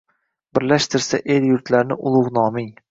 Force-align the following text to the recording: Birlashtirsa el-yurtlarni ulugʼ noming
Birlashtirsa 0.59 1.21
el-yurtlarni 1.37 2.03
ulugʼ 2.11 2.37
noming 2.41 2.77